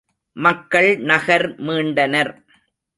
[0.37, 2.33] மக்கள் நகர் மீண்டனர்.